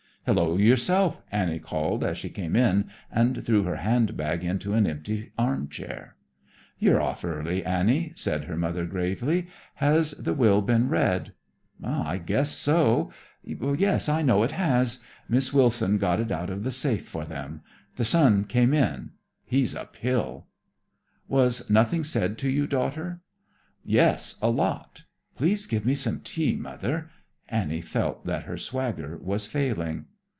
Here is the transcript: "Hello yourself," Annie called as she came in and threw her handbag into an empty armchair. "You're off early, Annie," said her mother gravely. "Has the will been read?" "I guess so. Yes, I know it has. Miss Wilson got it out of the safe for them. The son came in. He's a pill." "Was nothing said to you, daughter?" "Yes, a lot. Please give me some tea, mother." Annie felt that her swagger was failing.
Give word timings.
"Hello 0.27 0.55
yourself," 0.55 1.19
Annie 1.31 1.57
called 1.57 2.03
as 2.03 2.15
she 2.15 2.29
came 2.29 2.55
in 2.55 2.91
and 3.11 3.43
threw 3.43 3.63
her 3.63 3.77
handbag 3.77 4.43
into 4.43 4.73
an 4.73 4.85
empty 4.85 5.31
armchair. 5.35 6.15
"You're 6.77 7.01
off 7.01 7.25
early, 7.25 7.65
Annie," 7.65 8.13
said 8.15 8.43
her 8.43 8.55
mother 8.55 8.85
gravely. 8.85 9.47
"Has 9.75 10.11
the 10.11 10.35
will 10.35 10.61
been 10.61 10.89
read?" 10.89 11.33
"I 11.83 12.19
guess 12.19 12.51
so. 12.51 13.11
Yes, 13.43 14.07
I 14.07 14.21
know 14.21 14.43
it 14.43 14.51
has. 14.51 14.99
Miss 15.27 15.51
Wilson 15.51 15.97
got 15.97 16.19
it 16.19 16.31
out 16.31 16.51
of 16.51 16.63
the 16.63 16.69
safe 16.71 17.07
for 17.07 17.25
them. 17.25 17.61
The 17.95 18.05
son 18.05 18.43
came 18.43 18.75
in. 18.75 19.13
He's 19.43 19.73
a 19.73 19.85
pill." 19.91 20.45
"Was 21.27 21.67
nothing 21.67 22.03
said 22.03 22.37
to 22.37 22.49
you, 22.49 22.67
daughter?" 22.67 23.21
"Yes, 23.83 24.35
a 24.39 24.51
lot. 24.51 25.05
Please 25.35 25.65
give 25.65 25.83
me 25.83 25.95
some 25.95 26.19
tea, 26.19 26.55
mother." 26.55 27.09
Annie 27.49 27.81
felt 27.81 28.23
that 28.25 28.43
her 28.43 28.55
swagger 28.55 29.17
was 29.17 29.47
failing. 29.47 30.05